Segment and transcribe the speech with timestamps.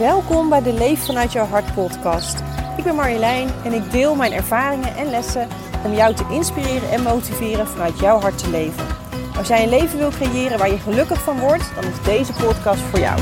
[0.00, 2.40] Welkom bij de Leef vanuit jouw hart podcast.
[2.76, 5.48] Ik ben Marjolein en ik deel mijn ervaringen en lessen
[5.84, 8.86] om jou te inspireren en motiveren vanuit jouw hart te leven.
[9.36, 12.80] Als jij een leven wil creëren waar je gelukkig van wordt, dan is deze podcast
[12.80, 13.20] voor jou.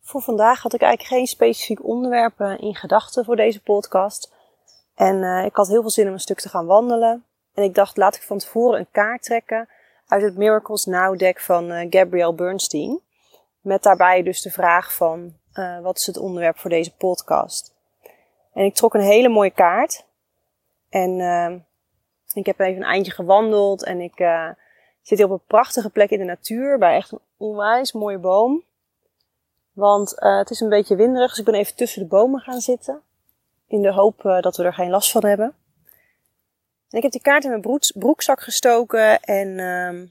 [0.00, 4.32] Voor vandaag had ik eigenlijk geen specifiek onderwerp in gedachten voor deze podcast.
[4.94, 7.24] En uh, ik had heel veel zin om een stuk te gaan wandelen.
[7.54, 9.68] En ik dacht, laat ik van tevoren een kaart trekken
[10.08, 13.00] uit het Miracles Now deck van uh, Gabrielle Bernstein.
[13.60, 17.74] Met daarbij dus de vraag van, uh, wat is het onderwerp voor deze podcast?
[18.52, 20.04] En ik trok een hele mooie kaart.
[20.88, 21.54] En uh,
[22.32, 24.16] ik heb even een eindje gewandeld en ik
[25.02, 28.62] zit hier op een prachtige plek in de natuur bij echt een onwijs mooie boom.
[29.72, 33.02] Want het is een beetje winderig, dus ik ben even tussen de bomen gaan zitten.
[33.66, 35.54] In de hoop dat we er geen last van hebben.
[36.90, 40.08] En ik heb die kaart in mijn broekzak gestoken en uh,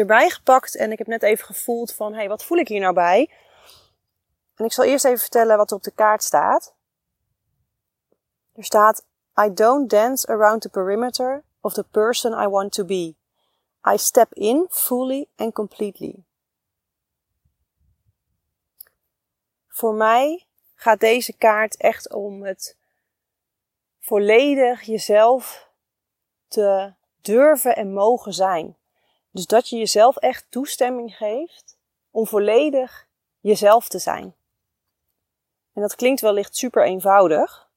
[0.00, 0.76] erbij gepakt.
[0.76, 3.30] En ik heb net even gevoeld van, hé, hey, wat voel ik hier nou bij?
[4.54, 6.74] En ik zal eerst even vertellen wat er op de kaart staat.
[8.52, 9.04] Er staat,
[9.44, 13.14] I don't dance around the perimeter of the person I want to be.
[13.92, 16.24] I step in fully and completely.
[19.68, 22.76] Voor mij gaat deze kaart echt om het
[24.00, 25.69] volledig jezelf
[26.50, 28.76] te durven en mogen zijn.
[29.30, 31.78] Dus dat je jezelf echt toestemming geeft
[32.10, 33.06] om volledig
[33.40, 34.34] jezelf te zijn.
[35.72, 37.68] En dat klinkt wellicht super eenvoudig.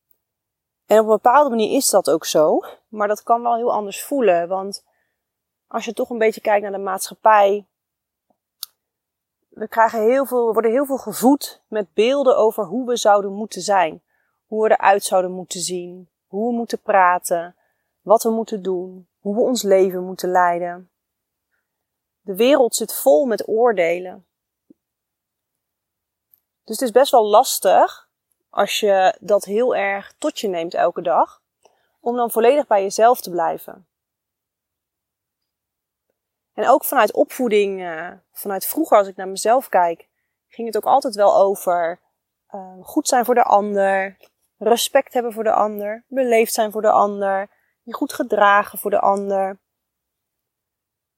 [0.85, 2.63] En op een bepaalde manier is dat ook zo.
[2.88, 4.47] Maar dat kan wel heel anders voelen.
[4.47, 4.85] Want
[5.67, 7.65] als je toch een beetje kijkt naar de maatschappij.
[9.49, 13.31] We, krijgen heel veel, we worden heel veel gevoed met beelden over hoe we zouden
[13.31, 14.02] moeten zijn.
[14.47, 16.09] Hoe we eruit zouden moeten zien.
[16.27, 17.55] Hoe we moeten praten
[18.03, 20.91] wat we moeten doen, hoe we ons leven moeten leiden.
[22.21, 24.25] De wereld zit vol met oordelen.
[26.63, 28.09] Dus het is best wel lastig
[28.49, 31.42] als je dat heel erg tot je neemt elke dag,
[31.99, 33.87] om dan volledig bij jezelf te blijven.
[36.53, 40.08] En ook vanuit opvoeding, uh, vanuit vroeger als ik naar mezelf kijk,
[40.47, 41.99] ging het ook altijd wel over
[42.55, 44.17] uh, goed zijn voor de ander,
[44.58, 47.49] respect hebben voor de ander, beleefd zijn voor de ander,
[47.83, 49.60] je goed gedragen voor de ander.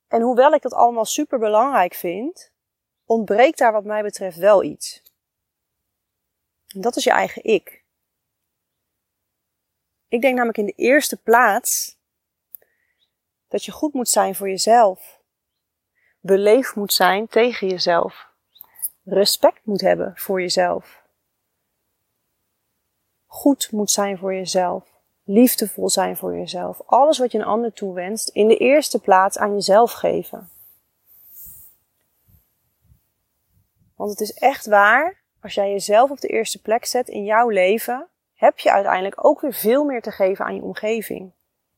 [0.08, 2.52] En hoewel ik dat allemaal super belangrijk vind,
[3.06, 5.02] ontbreekt daar wat mij betreft wel iets.
[6.68, 7.84] En dat is je eigen ik.
[10.08, 11.98] Ik denk namelijk in de eerste plaats
[13.48, 15.22] dat je goed moet zijn voor jezelf.
[16.20, 18.34] Beleefd moet zijn tegen jezelf.
[19.04, 21.04] Respect moet hebben voor jezelf.
[23.25, 24.94] Goed moet zijn voor jezelf
[25.25, 26.81] liefdevol zijn voor jezelf.
[26.86, 30.50] Alles wat je een ander toewenst, in de eerste plaats aan jezelf geven.
[33.96, 37.50] Want het is echt waar, als jij jezelf op de eerste plek zet in jouw
[37.50, 41.31] leven, heb je uiteindelijk ook weer veel meer te geven aan je omgeving.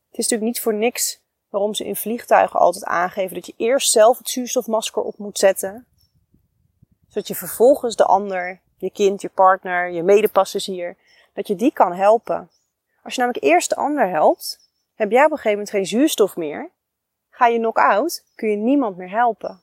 [0.08, 3.90] Het is natuurlijk niet voor niks waarom ze in vliegtuigen altijd aangeven dat je eerst
[3.90, 5.86] zelf het zuurstofmasker op moet zetten,
[7.08, 10.96] zodat je vervolgens de ander, je kind, je partner, je medepassagier,
[11.32, 12.50] dat je die kan helpen.
[13.08, 14.60] Als je namelijk eerst de ander helpt,
[14.94, 16.70] heb jij op een gegeven moment geen zuurstof meer.
[17.30, 19.62] Ga je knock-out, kun je niemand meer helpen.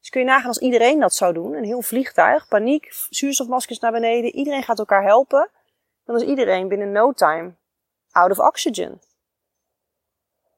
[0.00, 3.92] Dus kun je nagaan als iedereen dat zou doen, een heel vliegtuig, paniek, zuurstofmaskers naar
[3.92, 5.50] beneden, iedereen gaat elkaar helpen,
[6.04, 7.54] dan is iedereen binnen no time
[8.10, 9.00] out of oxygen.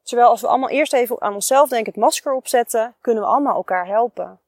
[0.03, 3.55] Terwijl als we allemaal eerst even aan onszelf denken, het masker opzetten, kunnen we allemaal
[3.55, 4.41] elkaar helpen.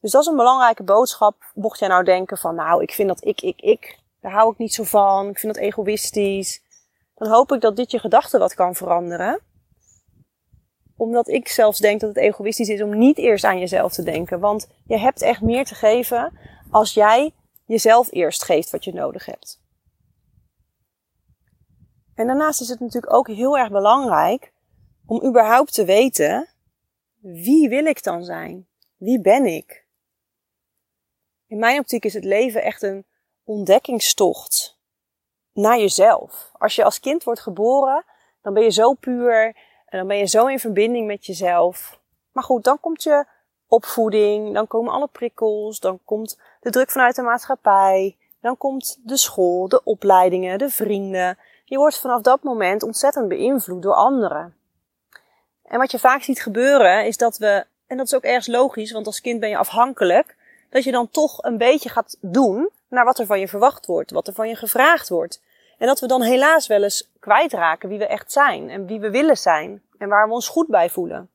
[0.00, 1.50] Dus dat is een belangrijke boodschap.
[1.54, 4.58] Mocht jij nou denken van, nou, ik vind dat ik, ik, ik daar hou ik
[4.58, 5.28] niet zo van.
[5.28, 6.62] Ik vind dat egoïstisch.
[7.14, 9.40] Dan hoop ik dat dit je gedachten wat kan veranderen.
[10.96, 14.40] Omdat ik zelfs denk dat het egoïstisch is om niet eerst aan jezelf te denken.
[14.40, 16.38] Want je hebt echt meer te geven
[16.70, 17.34] als jij
[17.64, 19.60] jezelf eerst geeft wat je nodig hebt.
[22.14, 24.52] En daarnaast is het natuurlijk ook heel erg belangrijk
[25.06, 26.48] om überhaupt te weten
[27.20, 28.66] wie wil ik dan zijn?
[28.96, 29.86] Wie ben ik?
[31.46, 33.04] In mijn optiek is het leven echt een
[33.46, 34.78] ontdekkingstocht
[35.52, 36.50] naar jezelf.
[36.58, 38.04] Als je als kind wordt geboren,
[38.42, 39.56] dan ben je zo puur
[39.86, 42.00] en dan ben je zo in verbinding met jezelf.
[42.32, 43.24] Maar goed, dan komt je
[43.68, 49.16] opvoeding, dan komen alle prikkels, dan komt de druk vanuit de maatschappij, dan komt de
[49.16, 51.38] school, de opleidingen, de vrienden.
[51.64, 54.56] Je wordt vanaf dat moment ontzettend beïnvloed door anderen.
[55.62, 58.92] En wat je vaak ziet gebeuren is dat we, en dat is ook ergens logisch,
[58.92, 60.36] want als kind ben je afhankelijk,
[60.70, 64.10] dat je dan toch een beetje gaat doen naar wat er van je verwacht wordt,
[64.10, 65.42] wat er van je gevraagd wordt.
[65.78, 69.10] En dat we dan helaas wel eens kwijtraken wie we echt zijn en wie we
[69.10, 71.30] willen zijn en waar we ons goed bij voelen.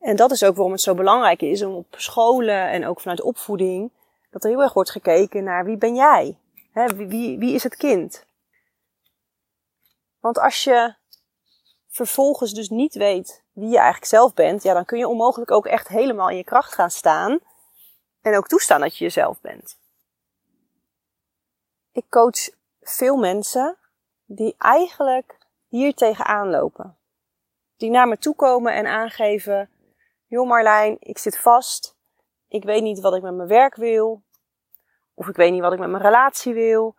[0.00, 3.20] En dat is ook waarom het zo belangrijk is om op scholen en ook vanuit
[3.20, 3.90] opvoeding,
[4.30, 6.38] dat er heel erg wordt gekeken naar wie ben jij?
[6.96, 8.26] Wie, wie is het kind?
[10.20, 10.94] Want als je
[11.88, 15.66] vervolgens dus niet weet wie je eigenlijk zelf bent, ja, dan kun je onmogelijk ook
[15.66, 17.40] echt helemaal in je kracht gaan staan
[18.24, 19.78] en ook toestaan dat je jezelf bent.
[21.92, 22.48] Ik coach
[22.80, 23.76] veel mensen
[24.24, 25.38] die eigenlijk
[25.68, 26.96] hier tegenaan lopen.
[27.76, 29.70] Die naar me toe komen en aangeven:
[30.26, 31.96] Joh Marlijn, ik zit vast.
[32.48, 34.22] Ik weet niet wat ik met mijn werk wil.
[35.14, 36.94] Of ik weet niet wat ik met mijn relatie wil.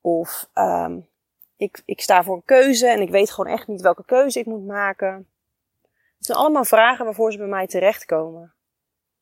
[0.00, 1.08] Of um,
[1.56, 4.46] ik, ik sta voor een keuze en ik weet gewoon echt niet welke keuze ik
[4.46, 5.28] moet maken.
[6.16, 8.52] Het zijn allemaal vragen waarvoor ze bij mij terechtkomen.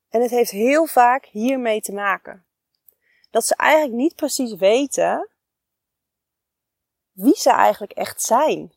[0.09, 2.47] En het heeft heel vaak hiermee te maken.
[3.31, 5.29] Dat ze eigenlijk niet precies weten
[7.13, 8.75] wie ze eigenlijk echt zijn.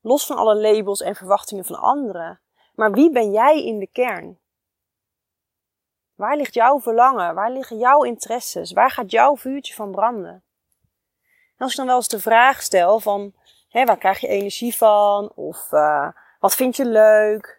[0.00, 2.40] Los van alle labels en verwachtingen van anderen.
[2.74, 4.38] Maar wie ben jij in de kern?
[6.14, 7.34] Waar ligt jouw verlangen?
[7.34, 8.72] Waar liggen jouw interesses?
[8.72, 10.44] Waar gaat jouw vuurtje van branden?
[11.56, 13.34] En als ik dan wel eens de vraag stel van,
[13.70, 15.32] waar krijg je energie van?
[15.34, 16.08] Of uh,
[16.38, 17.55] wat vind je leuk?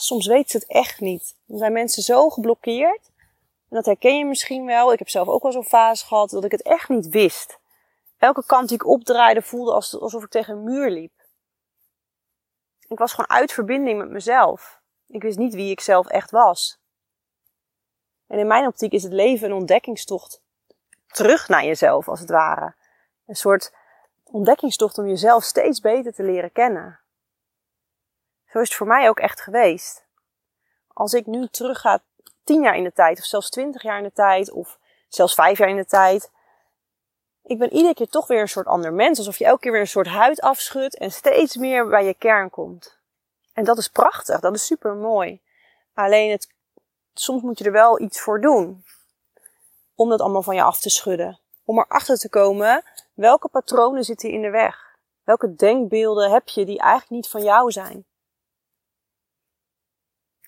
[0.00, 1.36] Soms weten ze het echt niet.
[1.44, 3.10] Dan zijn mensen zo geblokkeerd.
[3.68, 4.92] En dat herken je misschien wel.
[4.92, 7.58] Ik heb zelf ook wel zo'n fase gehad dat ik het echt niet wist.
[8.18, 11.12] Elke kant die ik opdraaide voelde alsof ik tegen een muur liep.
[12.88, 14.80] Ik was gewoon uit verbinding met mezelf.
[15.06, 16.78] Ik wist niet wie ik zelf echt was.
[18.26, 20.40] En in mijn optiek is het leven een ontdekkingstocht
[21.06, 22.74] terug naar jezelf, als het ware.
[23.26, 23.72] Een soort
[24.24, 27.00] ontdekkingstocht om jezelf steeds beter te leren kennen.
[28.50, 30.04] Zo is het voor mij ook echt geweest.
[30.92, 32.02] Als ik nu terug ga
[32.44, 34.78] tien jaar in de tijd, of zelfs twintig jaar in de tijd, of
[35.08, 36.30] zelfs vijf jaar in de tijd.
[37.42, 39.18] Ik ben iedere keer toch weer een soort ander mens.
[39.18, 42.50] Alsof je elke keer weer een soort huid afschudt en steeds meer bij je kern
[42.50, 42.98] komt.
[43.52, 45.40] En dat is prachtig, dat is super mooi.
[45.94, 46.48] Alleen het,
[47.14, 48.84] soms moet je er wel iets voor doen.
[49.94, 51.40] Om dat allemaal van je af te schudden.
[51.64, 52.82] Om erachter te komen
[53.14, 54.96] welke patronen zitten in de weg.
[55.24, 58.06] Welke denkbeelden heb je die eigenlijk niet van jou zijn.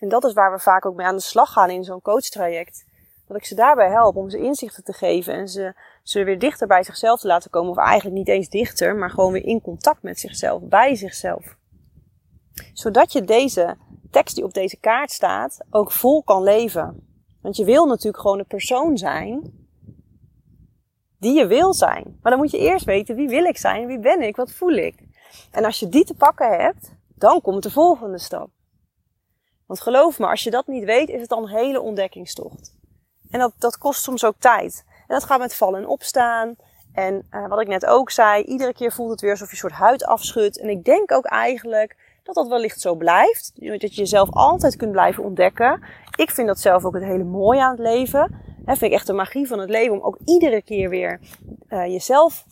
[0.00, 2.84] En dat is waar we vaak ook mee aan de slag gaan in zo'n coachtraject.
[3.26, 6.66] Dat ik ze daarbij help om ze inzichten te geven en ze, ze weer dichter
[6.66, 7.70] bij zichzelf te laten komen.
[7.70, 11.56] Of eigenlijk niet eens dichter, maar gewoon weer in contact met zichzelf, bij zichzelf.
[12.72, 13.76] Zodat je deze
[14.10, 17.08] tekst die op deze kaart staat ook vol kan leven.
[17.42, 19.58] Want je wil natuurlijk gewoon een persoon zijn
[21.18, 22.18] die je wil zijn.
[22.22, 24.72] Maar dan moet je eerst weten wie wil ik zijn, wie ben ik, wat voel
[24.72, 24.94] ik.
[25.50, 28.50] En als je die te pakken hebt, dan komt de volgende stap.
[29.70, 32.74] Want geloof me, als je dat niet weet, is het dan een hele ontdekkingstocht.
[33.30, 34.84] En dat, dat kost soms ook tijd.
[34.86, 36.54] En dat gaat met vallen en opstaan.
[36.92, 39.60] En uh, wat ik net ook zei, iedere keer voelt het weer alsof je een
[39.60, 40.58] soort huid afschudt.
[40.58, 43.52] En ik denk ook eigenlijk dat dat wellicht zo blijft.
[43.54, 45.82] Dat je jezelf altijd kunt blijven ontdekken.
[46.16, 48.34] Ik vind dat zelf ook het hele mooie aan het leven.
[48.58, 51.20] Dat vind ik echt de magie van het leven om ook iedere keer weer
[51.68, 52.44] uh, jezelf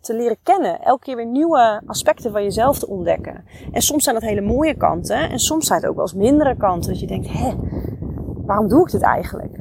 [0.00, 0.80] te leren kennen.
[0.80, 3.44] Elke keer weer nieuwe aspecten van jezelf te ontdekken.
[3.72, 5.30] En soms zijn dat hele mooie kanten.
[5.30, 6.90] En soms zijn het ook wel eens mindere kanten.
[6.90, 7.54] Dat je denkt, hé,
[8.46, 9.54] waarom doe ik dit eigenlijk?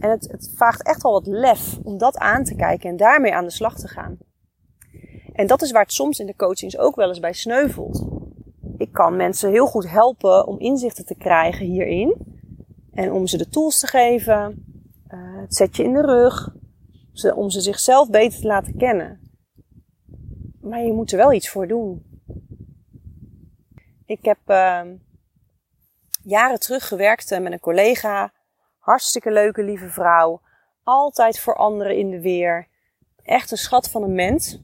[0.00, 3.34] En het, het vraagt echt wel wat lef om dat aan te kijken en daarmee
[3.34, 4.18] aan de slag te gaan.
[5.32, 8.06] En dat is waar het soms in de coachings ook wel eens bij sneuvelt.
[8.76, 12.38] Ik kan mensen heel goed helpen om inzichten te krijgen hierin.
[12.92, 14.64] En om ze de tools te geven,
[15.08, 16.54] uh, het zetje in de rug,
[17.24, 19.20] om ze zichzelf beter te laten kennen.
[20.60, 22.04] Maar je moet er wel iets voor doen.
[24.06, 24.80] Ik heb uh,
[26.22, 28.32] jaren terug gewerkt eh, met een collega.
[28.78, 30.40] Hartstikke leuke, lieve vrouw.
[30.82, 32.68] Altijd voor anderen in de weer.
[33.22, 34.60] Echt een schat van een mens.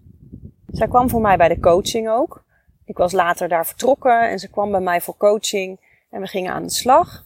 [0.67, 2.45] Zij kwam voor mij bij de coaching ook.
[2.85, 6.53] Ik was later daar vertrokken en ze kwam bij mij voor coaching en we gingen
[6.53, 7.25] aan de slag.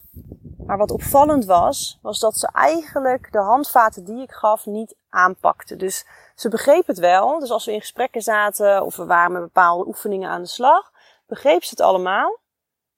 [0.65, 5.75] Maar wat opvallend was, was dat ze eigenlijk de handvaten die ik gaf niet aanpakte.
[5.75, 7.39] Dus ze begreep het wel.
[7.39, 10.91] Dus als we in gesprekken zaten of we waren met bepaalde oefeningen aan de slag,
[11.27, 12.39] begreep ze het allemaal.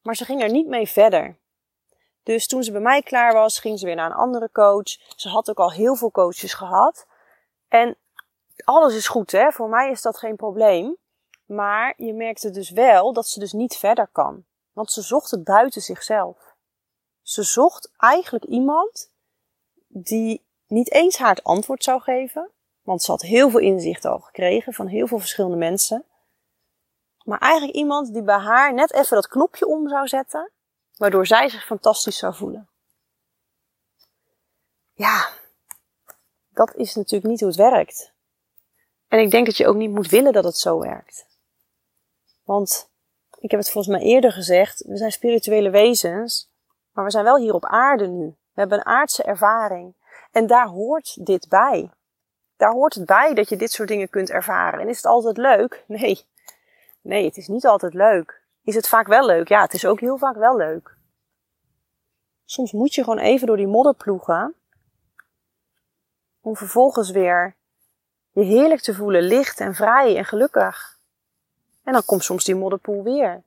[0.02, 1.38] Maar ze ging er niet mee verder.
[2.24, 4.98] Dus toen ze bij mij klaar was, ging ze weer naar een andere coach.
[5.16, 7.08] Ze had ook al heel veel coaches gehad.
[7.68, 7.98] En
[8.64, 9.52] alles is goed, hè?
[9.52, 10.98] Voor mij is dat geen probleem.
[11.46, 14.46] Maar je merkte dus wel dat ze dus niet verder kan.
[14.74, 16.56] Want ze zocht het buiten zichzelf.
[17.22, 19.12] Ze zocht eigenlijk iemand
[19.88, 22.52] die niet eens haar het antwoord zou geven,
[22.82, 26.06] want ze had heel veel inzicht al gekregen van heel veel verschillende mensen.
[27.24, 30.52] Maar eigenlijk iemand die bij haar net even dat knopje om zou zetten,
[30.98, 32.70] waardoor zij zich fantastisch zou voelen.
[34.94, 35.30] Ja,
[36.50, 38.14] dat is natuurlijk niet hoe het werkt.
[39.08, 41.26] En ik denk dat je ook niet moet willen dat het zo werkt.
[42.44, 42.92] Want
[43.44, 46.52] ik heb het volgens mij eerder gezegd, we zijn spirituele wezens,
[46.92, 48.26] maar we zijn wel hier op aarde nu.
[48.26, 49.96] We hebben een aardse ervaring.
[50.32, 51.92] En daar hoort dit bij.
[52.58, 54.80] Daar hoort het bij dat je dit soort dingen kunt ervaren.
[54.80, 55.84] En is het altijd leuk?
[55.88, 56.26] Nee.
[57.02, 58.42] Nee, het is niet altijd leuk.
[58.64, 59.48] Is het vaak wel leuk?
[59.48, 60.98] Ja, het is ook heel vaak wel leuk.
[62.46, 64.56] Soms moet je gewoon even door die modder ploegen.
[66.42, 67.56] Om vervolgens weer
[68.32, 70.93] je heerlijk te voelen, licht en vrij en gelukkig.
[71.84, 73.44] En dan komt soms die modderpoel weer.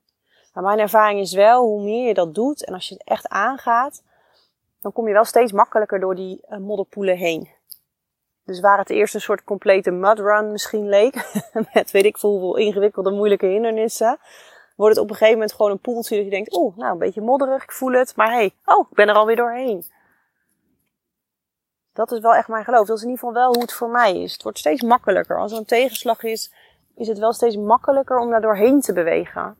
[0.53, 3.27] Maar mijn ervaring is wel, hoe meer je dat doet en als je het echt
[3.27, 4.03] aangaat,
[4.81, 7.49] dan kom je wel steeds makkelijker door die uh, modderpoelen heen.
[8.45, 12.55] Dus waar het eerst een soort complete mudrun misschien leek, met weet ik veel hoeveel
[12.55, 14.17] ingewikkelde, moeilijke hindernissen,
[14.75, 16.97] wordt het op een gegeven moment gewoon een poeltje dat je denkt, oeh, nou een
[16.97, 19.85] beetje modderig, ik voel het, maar hey, oh, ik ben er alweer doorheen.
[21.93, 22.87] Dat is wel echt mijn geloof.
[22.87, 24.33] Dat is in ieder geval wel hoe het voor mij is.
[24.33, 25.39] Het wordt steeds makkelijker.
[25.39, 26.53] Als er een tegenslag is,
[26.97, 29.57] is het wel steeds makkelijker om daar doorheen te bewegen.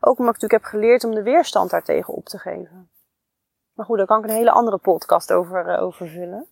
[0.00, 2.90] Ook omdat ik natuurlijk heb geleerd om de weerstand daartegen op te geven.
[3.72, 6.46] Maar goed, daar kan ik een hele andere podcast over, uh, vullen.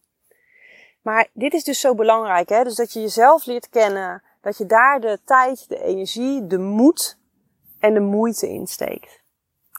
[1.03, 2.65] Maar dit is dus zo belangrijk, hè?
[2.65, 4.23] Dus dat je jezelf leert kennen.
[4.41, 7.19] Dat je daar de tijd, de energie, de moed
[7.79, 9.23] en de moeite in steekt.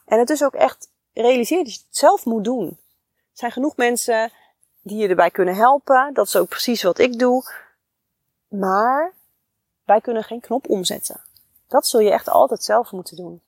[0.06, 2.68] En het dus ook echt realiseert dat je het zelf moet doen.
[2.68, 4.32] Er zijn genoeg mensen
[4.82, 6.14] die je erbij kunnen helpen.
[6.14, 7.44] Dat is ook precies wat ik doe.
[8.48, 9.14] Maar
[9.86, 11.22] wij kunnen geen knop omzetten.
[11.68, 13.42] Dat zul je echt altijd zelf moeten doen.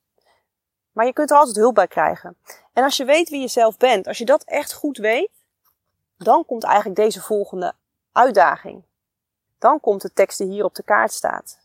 [0.91, 2.37] Maar je kunt er altijd hulp bij krijgen.
[2.73, 5.29] En als je weet wie je zelf bent, als je dat echt goed weet,
[6.17, 7.73] dan komt eigenlijk deze volgende
[8.11, 8.83] uitdaging.
[9.59, 11.59] Dan komt de tekst die hier op de kaart staat.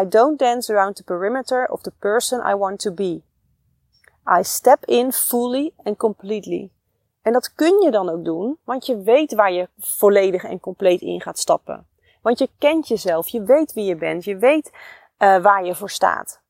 [0.00, 3.22] I don't dance around the perimeter of the person I want to be.
[4.38, 6.70] I step in fully and completely.
[7.22, 11.00] En dat kun je dan ook doen, want je weet waar je volledig en compleet
[11.00, 11.86] in gaat stappen.
[12.26, 14.70] Want je kent jezelf, je weet wie je bent, je weet
[15.18, 16.40] uh, waar je voor staat.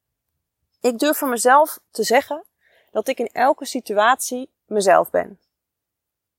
[0.80, 2.45] Ik durf voor mezelf te zeggen
[2.90, 5.40] dat ik in elke situatie mezelf ben.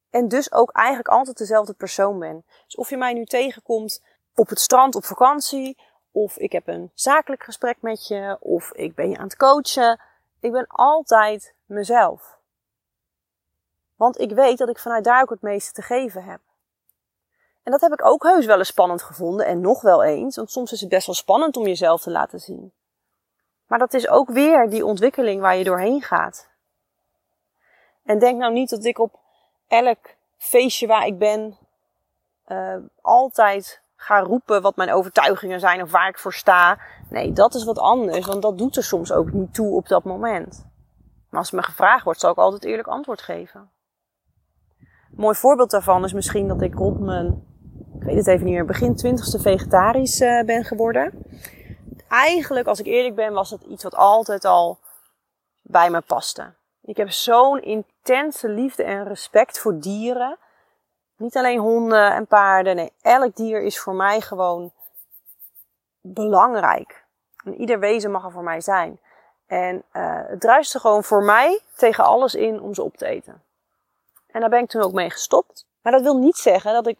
[0.10, 2.46] En dus ook eigenlijk altijd dezelfde persoon ben.
[2.66, 4.04] Dus of je mij nu tegenkomt
[4.36, 5.78] op het strand op vakantie,
[6.12, 10.00] of ik heb een zakelijk gesprek met je, of ik ben je aan het coachen.
[10.40, 12.38] Ik ben altijd mezelf.
[13.96, 16.40] Want ik weet dat ik vanuit daar ook het meeste te geven heb.
[17.68, 20.52] En dat heb ik ook heus wel eens spannend gevonden en nog wel eens, want
[20.52, 22.72] soms is het best wel spannend om jezelf te laten zien.
[23.66, 26.50] Maar dat is ook weer die ontwikkeling waar je doorheen gaat.
[28.04, 29.20] En denk nou niet dat ik op
[29.68, 29.98] elk
[30.38, 31.58] feestje waar ik ben
[32.48, 36.80] uh, altijd ga roepen wat mijn overtuigingen zijn of waar ik voor sta.
[37.10, 40.04] Nee, dat is wat anders, want dat doet er soms ook niet toe op dat
[40.04, 40.68] moment.
[41.30, 43.70] Maar als me gevraagd wordt, zal ik altijd eerlijk antwoord geven.
[44.80, 47.46] Een mooi voorbeeld daarvan is misschien dat ik rond mijn,
[48.00, 51.26] ik weet het even niet meer, begin twintigste vegetarisch uh, ben geworden.
[52.10, 54.78] Eigenlijk, als ik eerlijk ben, was het iets wat altijd al
[55.62, 56.54] bij me paste.
[56.82, 60.38] Ik heb zo'n intense liefde en respect voor dieren.
[61.18, 62.76] Niet alleen honden en paarden.
[62.76, 64.72] Nee, elk dier is voor mij gewoon
[66.02, 67.06] belangrijk.
[67.44, 69.00] En ieder wezen mag er voor mij zijn.
[69.48, 73.42] En uh, het druiste gewoon voor mij tegen alles in om ze op te eten.
[74.28, 75.66] En daar ben ik toen ook mee gestopt.
[75.82, 76.98] Maar dat wil niet zeggen dat ik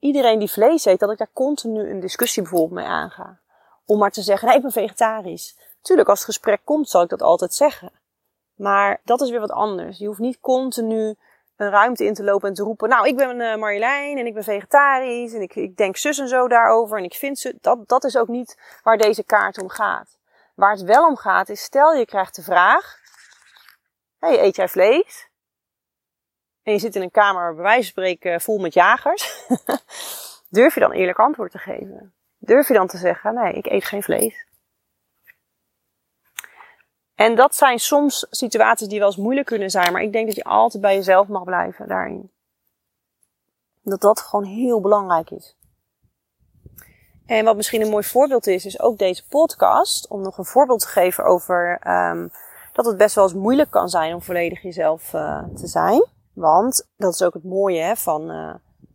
[0.00, 3.38] iedereen die vlees eet, dat ik daar continu een discussie bijvoorbeeld mee aanga.
[3.84, 5.56] Om maar te zeggen, nee, ik ben vegetarisch.
[5.82, 7.92] Tuurlijk, als het gesprek komt, zal ik dat altijd zeggen.
[8.54, 9.98] Maar dat is weer wat anders.
[9.98, 11.16] Je hoeft niet continu
[11.56, 12.88] een ruimte in te lopen en te roepen.
[12.88, 16.28] Nou, ik ben uh, Marjolein en ik ben vegetarisch en ik, ik denk zus en
[16.28, 17.56] zo daarover en ik vind ze.
[17.60, 20.18] Dat, dat is ook niet waar deze kaart om gaat.
[20.54, 22.98] Waar het wel om gaat is, stel je krijgt de vraag:
[24.18, 25.29] hey, eet jij vlees?
[26.70, 29.46] En je zit in een kamer, bij wijze van spreken, vol met jagers.
[30.48, 32.14] Durf je dan eerlijk antwoord te geven?
[32.38, 34.46] Durf je dan te zeggen: nee, ik eet geen vlees?
[37.14, 40.36] En dat zijn soms situaties die wel eens moeilijk kunnen zijn, maar ik denk dat
[40.36, 42.30] je altijd bij jezelf mag blijven daarin.
[43.82, 45.56] Dat dat gewoon heel belangrijk is.
[47.26, 50.08] En wat misschien een mooi voorbeeld is, is ook deze podcast.
[50.08, 52.30] Om nog een voorbeeld te geven over um,
[52.72, 56.18] dat het best wel eens moeilijk kan zijn om volledig jezelf uh, te zijn.
[56.40, 58.54] Want dat is ook het mooie hè, van, uh,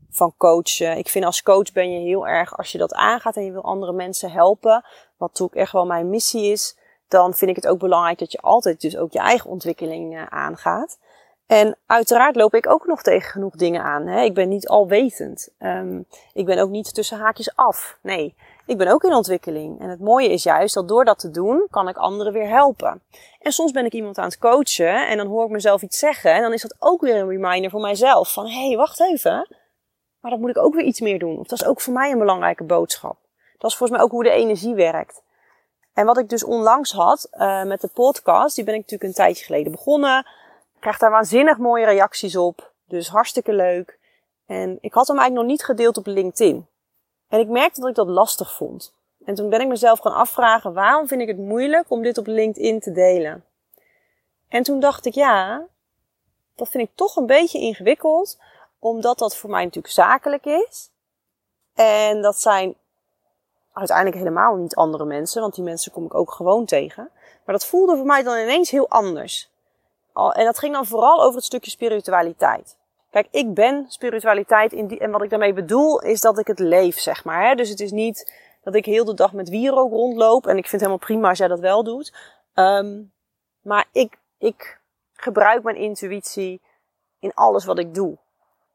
[0.10, 0.98] van coachen.
[0.98, 3.64] Ik vind als coach ben je heel erg, als je dat aangaat en je wil
[3.64, 4.84] andere mensen helpen.
[5.18, 6.75] Wat natuurlijk echt wel mijn missie is
[7.08, 10.25] dan vind ik het ook belangrijk dat je altijd dus ook je eigen ontwikkeling uh,
[10.25, 10.98] aangaat.
[11.46, 14.08] En uiteraard loop ik ook nog tegen genoeg dingen aan.
[14.08, 14.22] Hè?
[14.22, 15.50] Ik ben niet alwetend.
[15.60, 17.98] Um, ik ben ook niet tussen haakjes af.
[18.02, 18.36] Nee,
[18.66, 19.80] ik ben ook in ontwikkeling.
[19.80, 23.02] En het mooie is juist dat door dat te doen, kan ik anderen weer helpen.
[23.40, 26.34] En soms ben ik iemand aan het coachen en dan hoor ik mezelf iets zeggen.
[26.34, 28.34] En dan is dat ook weer een reminder voor mijzelf.
[28.34, 29.48] Van, hé, hey, wacht even.
[30.20, 31.40] Maar dan moet ik ook weer iets meer doen.
[31.40, 33.18] Of dat is ook voor mij een belangrijke boodschap.
[33.58, 35.24] Dat is volgens mij ook hoe de energie werkt.
[35.94, 39.16] En wat ik dus onlangs had uh, met de podcast, die ben ik natuurlijk een
[39.16, 40.20] tijdje geleden begonnen.
[40.76, 42.72] Ik krijg daar waanzinnig mooie reacties op.
[42.88, 44.00] Dus hartstikke leuk.
[44.46, 46.68] En ik had hem eigenlijk nog niet gedeeld op LinkedIn.
[47.27, 48.94] En ik merkte dat ik dat lastig vond.
[49.25, 52.27] En toen ben ik mezelf gaan afvragen, waarom vind ik het moeilijk om dit op
[52.27, 53.46] LinkedIn te delen?
[54.48, 55.65] En toen dacht ik, ja,
[56.55, 58.39] dat vind ik toch een beetje ingewikkeld,
[58.79, 60.89] omdat dat voor mij natuurlijk zakelijk is.
[61.74, 62.75] En dat zijn
[63.74, 67.10] uiteindelijk helemaal niet andere mensen, want die mensen kom ik ook gewoon tegen.
[67.46, 69.50] Maar dat voelde voor mij dan ineens heel anders.
[70.13, 72.77] En dat ging dan vooral over het stukje spiritualiteit.
[73.16, 76.60] Kijk, ik ben spiritualiteit in die, en wat ik daarmee bedoel is dat ik het
[76.60, 77.48] leef, zeg maar.
[77.48, 77.56] Hè?
[77.56, 80.72] Dus het is niet dat ik heel de dag met wierook rondloop en ik vind
[80.72, 82.14] het helemaal prima als jij dat wel doet.
[82.54, 83.14] Um,
[83.62, 84.80] maar ik, ik
[85.14, 86.62] gebruik mijn intuïtie
[87.20, 88.18] in alles wat ik doe.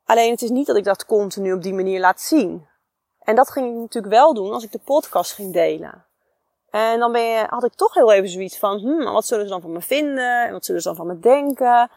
[0.04, 2.66] Alleen het is niet dat ik dat continu op die manier laat zien.
[3.18, 6.04] En dat ging ik natuurlijk wel doen als ik de podcast ging delen.
[6.70, 9.50] En dan ben je, had ik toch heel even zoiets van, hm, wat zullen ze
[9.50, 10.46] dan van me vinden?
[10.46, 11.90] En wat zullen ze dan van me denken?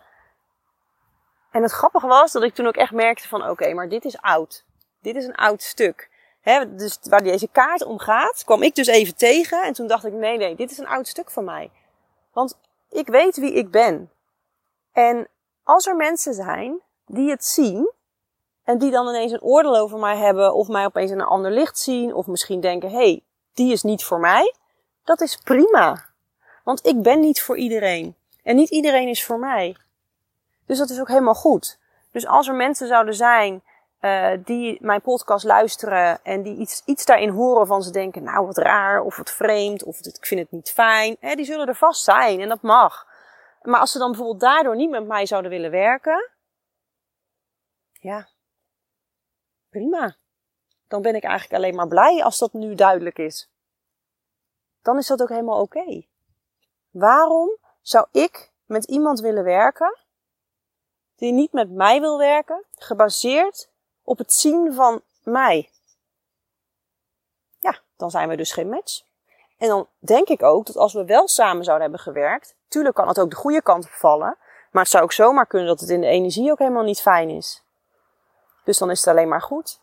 [1.54, 4.22] En het grappige was dat ik toen ook echt merkte van, oké, maar dit is
[4.22, 4.66] oud.
[5.02, 6.10] Dit is een oud stuk.
[6.68, 9.64] Dus waar deze kaart om gaat, kwam ik dus even tegen.
[9.64, 11.72] En toen dacht ik, nee, nee, dit is een oud stuk van mij.
[12.32, 12.58] Want
[12.90, 14.12] ik weet wie ik ben.
[14.92, 15.28] En
[15.64, 17.92] als er mensen zijn die het zien
[18.64, 21.52] en die dan ineens een oordeel over mij hebben of mij opeens in een ander
[21.52, 24.54] licht zien of misschien denken, hé, hey, die is niet voor mij,
[25.04, 26.06] dat is prima.
[26.64, 28.16] Want ik ben niet voor iedereen.
[28.44, 29.76] En niet iedereen is voor mij.
[30.66, 31.80] Dus dat is ook helemaal goed.
[32.12, 33.64] Dus als er mensen zouden zijn
[34.02, 38.46] uh, die mijn podcast luisteren en die iets, iets daarin horen van ze denken, nou
[38.46, 41.76] wat raar of wat vreemd of ik vind het niet fijn, hè, die zullen er
[41.76, 43.08] vast zijn en dat mag.
[43.62, 46.30] Maar als ze dan bijvoorbeeld daardoor niet met mij zouden willen werken,
[47.92, 48.28] ja,
[49.70, 50.16] prima.
[50.88, 53.50] Dan ben ik eigenlijk alleen maar blij als dat nu duidelijk is.
[54.82, 56.06] Dan is dat ook helemaal oké.
[56.90, 59.98] Waarom zou ik met iemand willen werken
[61.24, 63.70] die niet met mij wil werken, gebaseerd
[64.04, 65.70] op het zien van mij?
[67.60, 69.02] Ja, dan zijn we dus geen match.
[69.58, 73.08] En dan denk ik ook dat als we wel samen zouden hebben gewerkt, tuurlijk kan
[73.08, 74.38] het ook de goede kant op vallen,
[74.72, 77.30] maar het zou ook zomaar kunnen dat het in de energie ook helemaal niet fijn
[77.30, 77.64] is.
[78.64, 79.80] Dus dan is het alleen maar goed.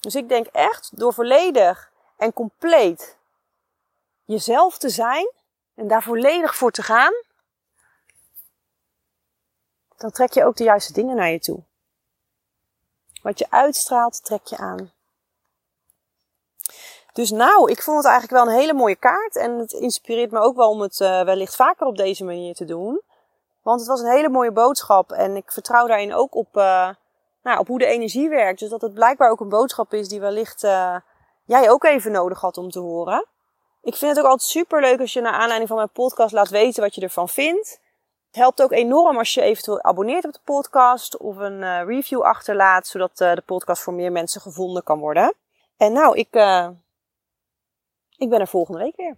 [0.00, 3.18] Dus ik denk echt door volledig en compleet
[4.24, 5.30] jezelf te zijn
[5.74, 7.12] en daar volledig voor te gaan,
[9.98, 11.62] dan trek je ook de juiste dingen naar je toe.
[13.22, 14.92] Wat je uitstraalt, trek je aan.
[17.12, 19.36] Dus nou, ik vond het eigenlijk wel een hele mooie kaart.
[19.36, 22.64] En het inspireert me ook wel om het uh, wellicht vaker op deze manier te
[22.64, 23.00] doen.
[23.62, 25.12] Want het was een hele mooie boodschap.
[25.12, 26.88] En ik vertrouw daarin ook op, uh,
[27.42, 28.58] nou, op hoe de energie werkt.
[28.58, 30.96] Dus dat het blijkbaar ook een boodschap is die wellicht uh,
[31.44, 33.26] jij ook even nodig had om te horen.
[33.82, 36.48] Ik vind het ook altijd super leuk als je naar aanleiding van mijn podcast laat
[36.48, 37.80] weten wat je ervan vindt.
[38.28, 42.86] Het helpt ook enorm als je eventueel abonneert op de podcast of een review achterlaat,
[42.86, 45.34] zodat de podcast voor meer mensen gevonden kan worden.
[45.76, 46.34] En nou, ik,
[48.16, 49.16] ik ben er volgende week weer.